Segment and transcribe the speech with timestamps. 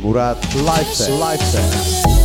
[0.00, 2.17] Murat Live Set.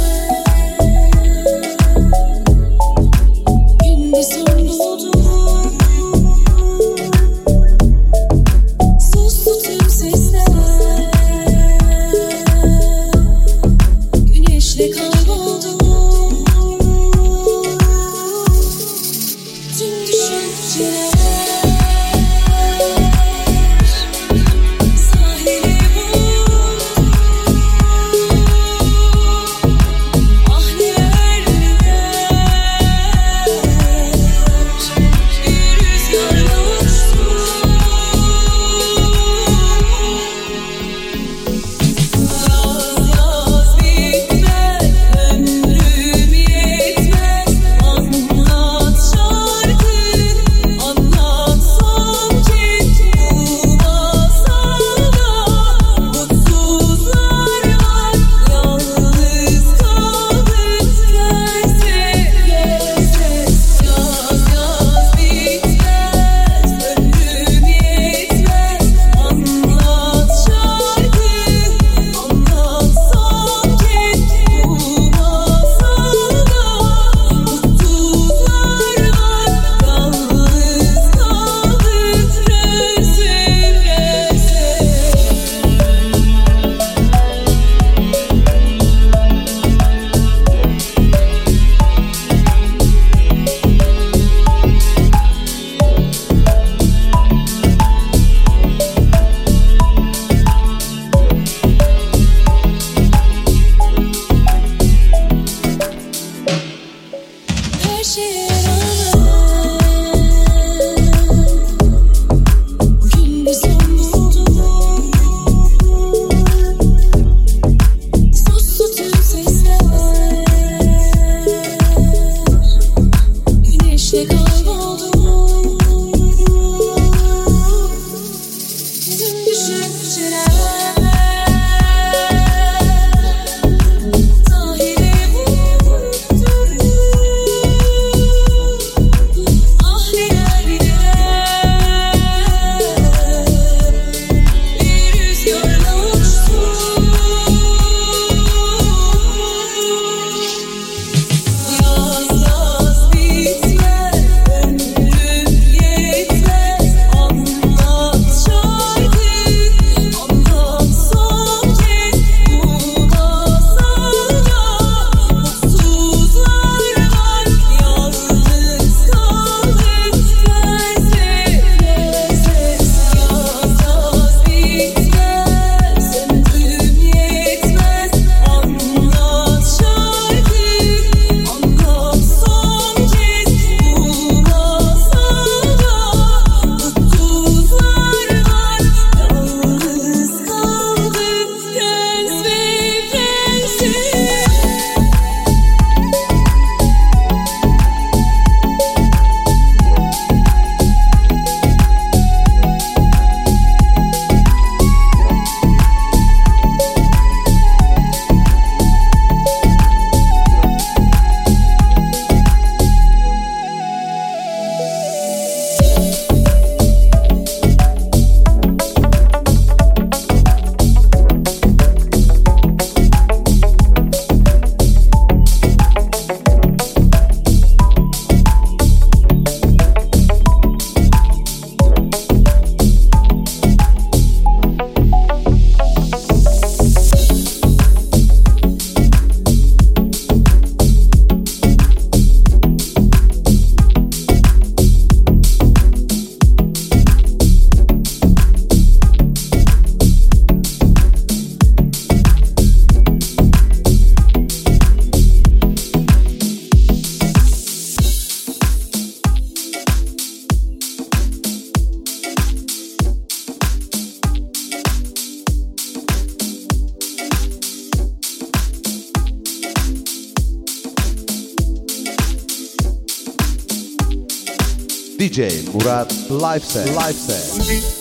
[275.73, 276.87] Murat Lifeset.
[276.95, 277.92] Lifeset.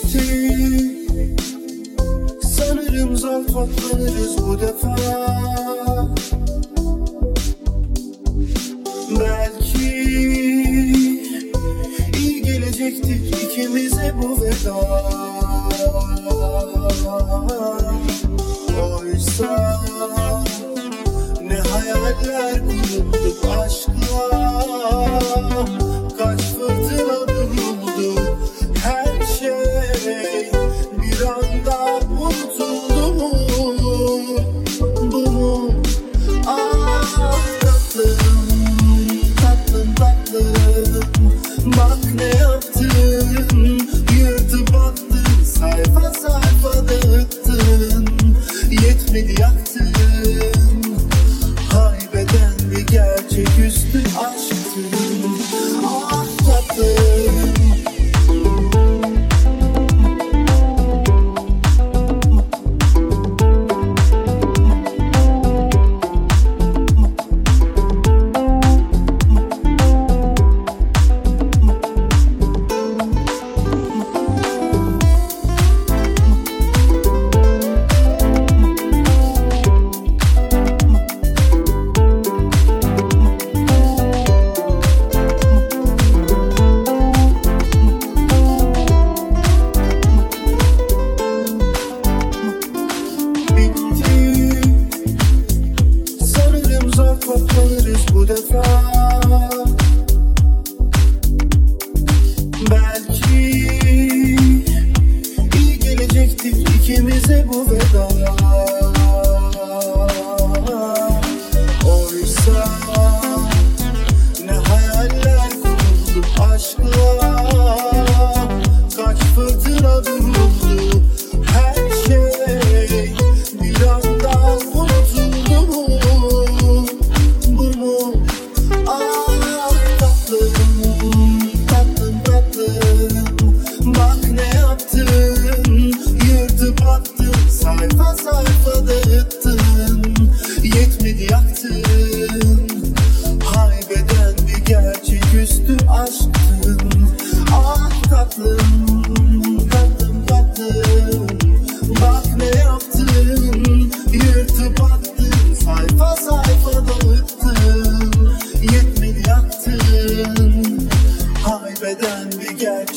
[49.12, 49.62] media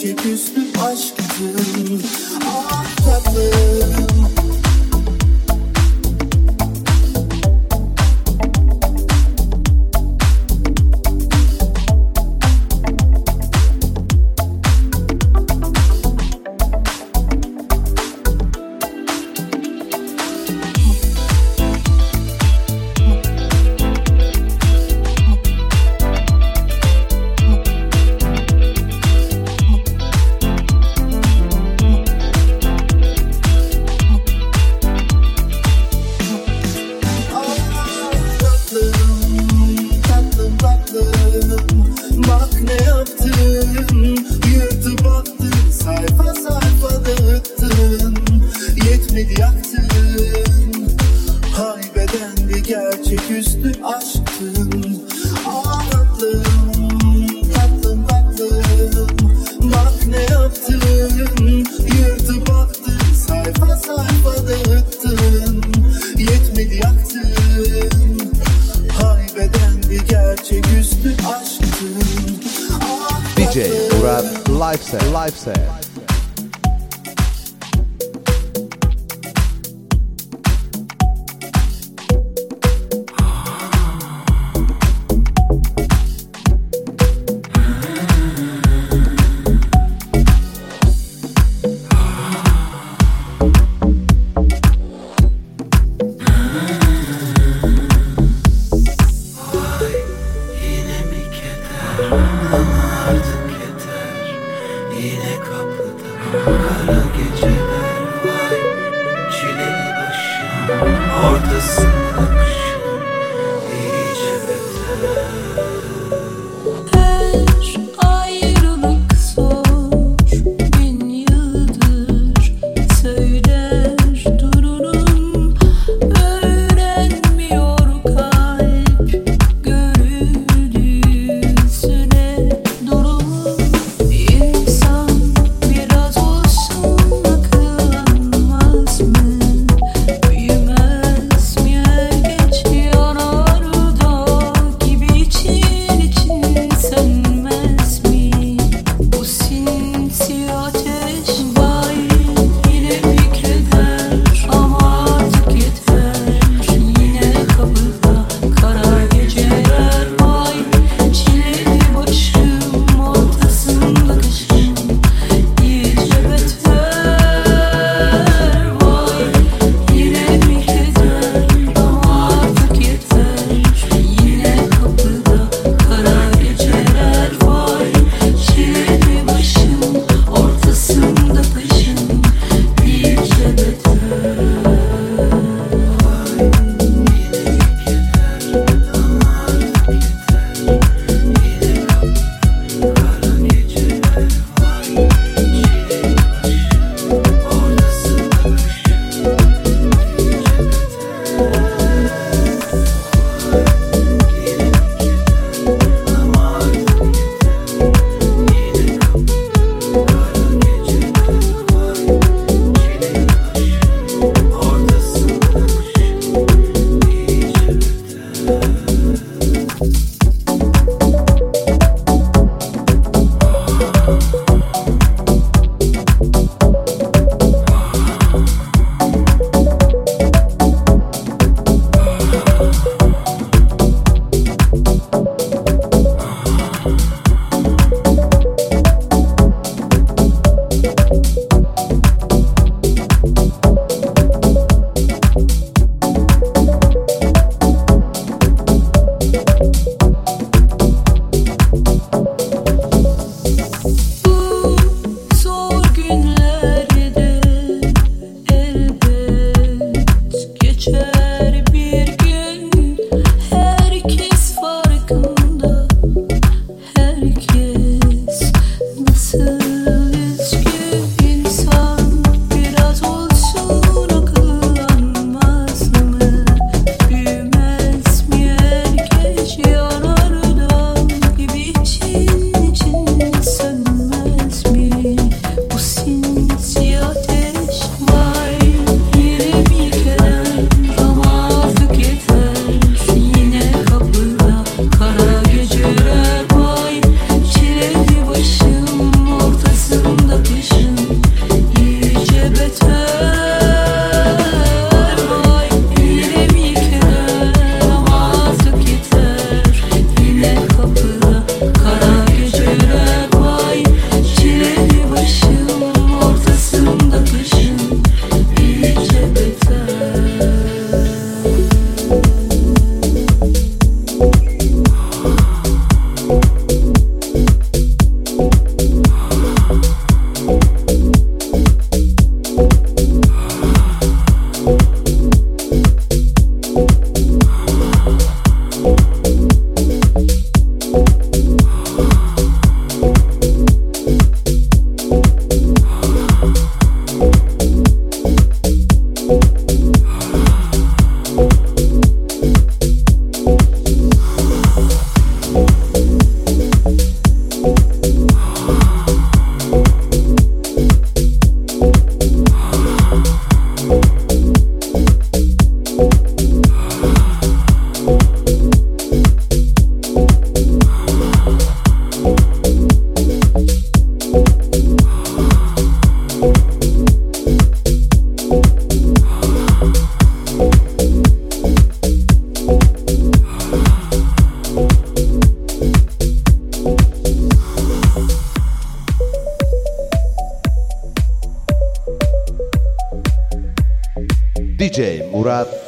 [0.05, 0.64] You kissed me.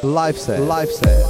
[0.08, 1.27] Murat Live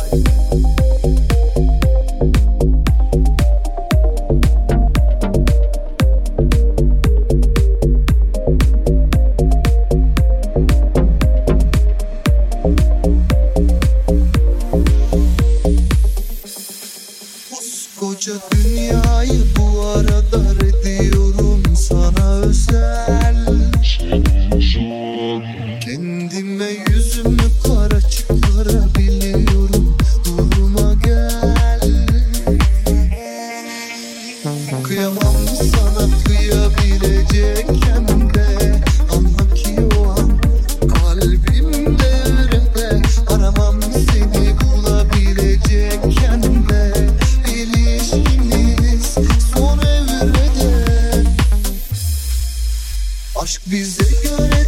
[53.48, 54.67] Aşk bize göre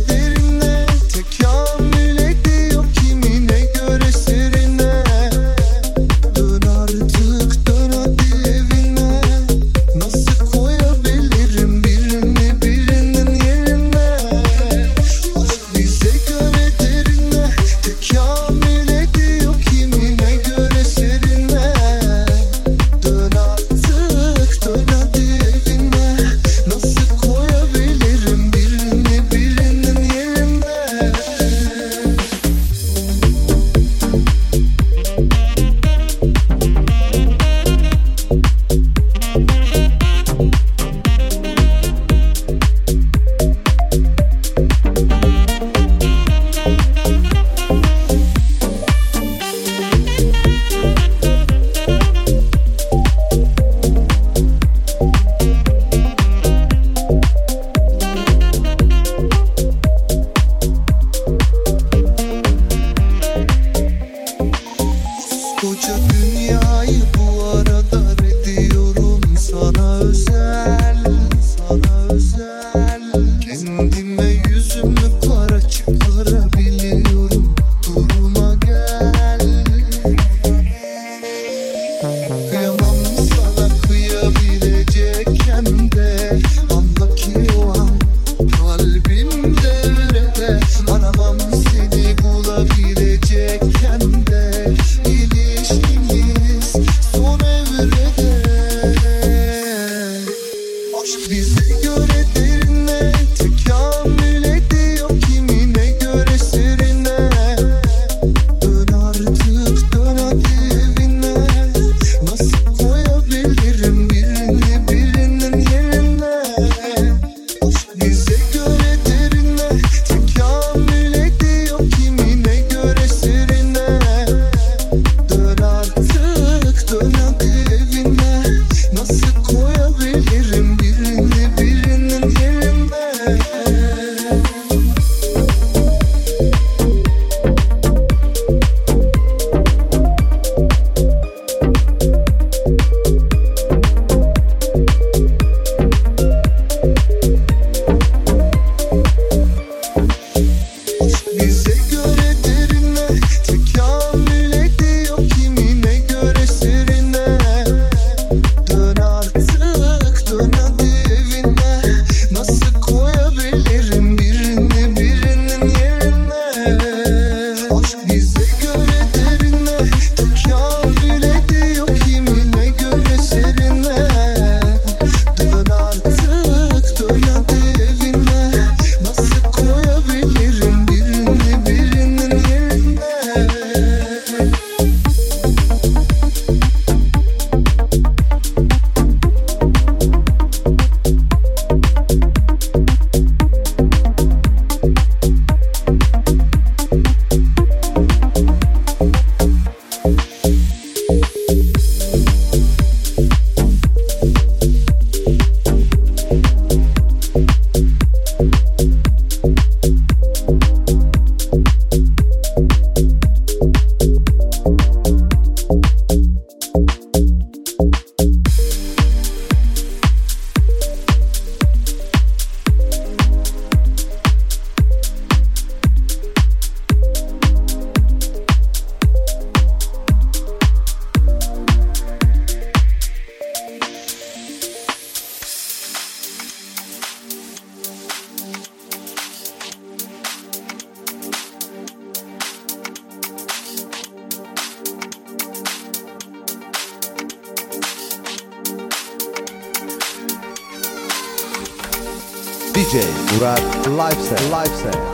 [253.40, 254.12] DJ Murat
[254.50, 255.09] Live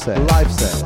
[0.00, 0.18] set.
[0.30, 0.79] Live set.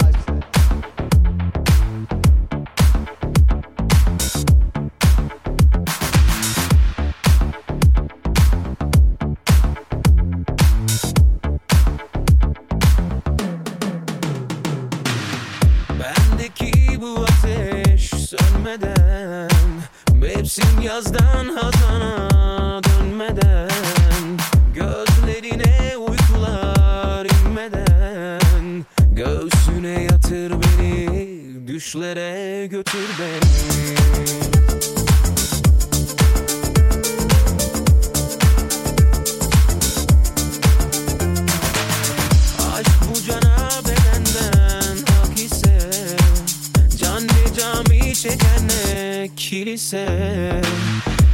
[49.55, 50.07] kilise.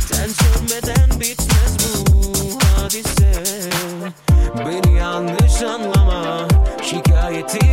[0.01, 3.33] Sen sövmeden bitmez bu hadise.
[4.59, 6.49] Beni yanlış anlama
[6.83, 7.70] Şikayeti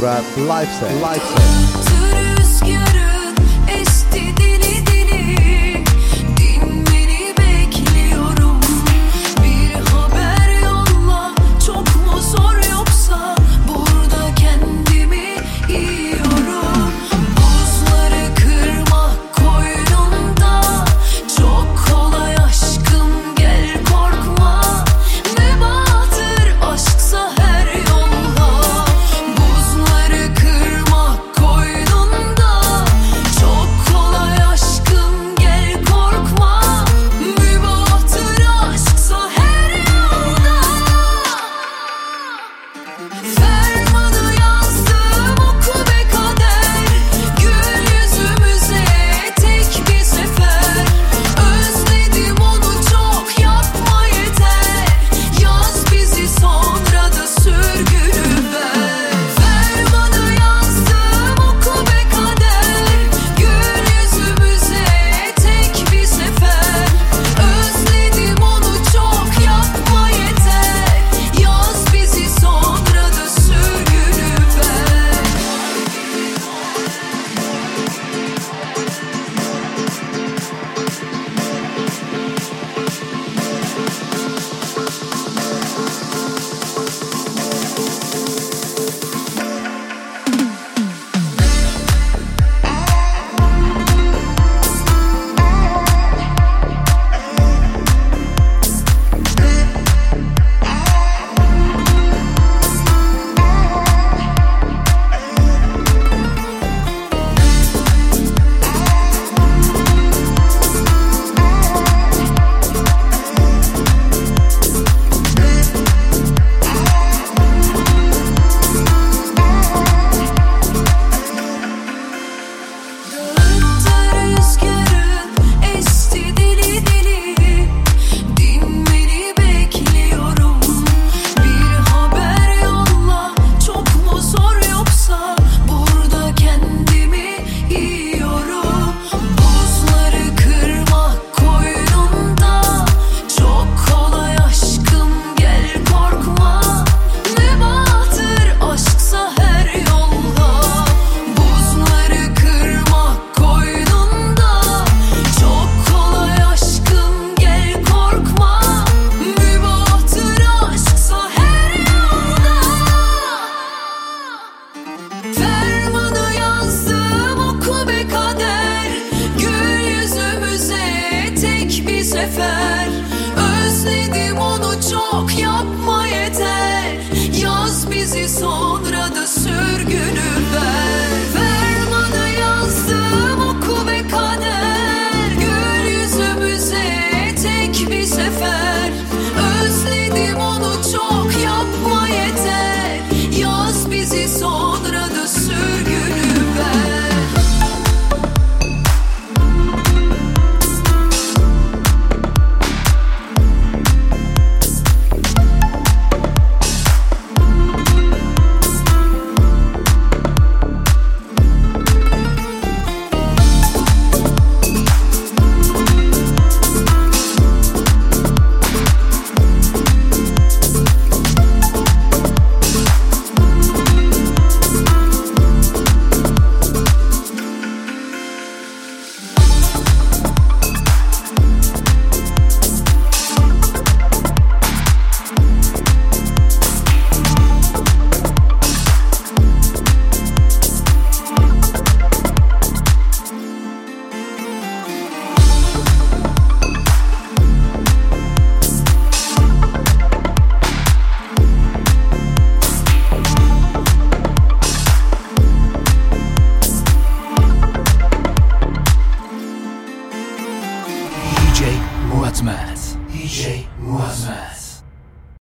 [0.00, 0.98] Murat Lifestyle.
[1.02, 1.39] Lifestyle.